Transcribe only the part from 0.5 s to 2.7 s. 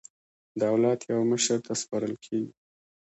دولت یو مشر ته سپارل کېږي.